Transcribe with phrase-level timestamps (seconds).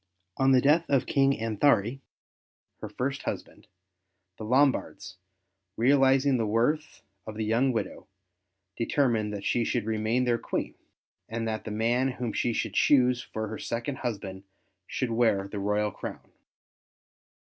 [0.37, 1.99] On the death of King Anthari,
[2.79, 3.67] her first husband,
[4.39, 5.17] the Lombards,
[5.77, 8.07] realizing the worth of the young widow,
[8.75, 10.73] determined that she should remain their Queen,
[11.29, 14.41] and that the man whom she should choose for her second husband
[14.87, 16.31] should wear the royal crown.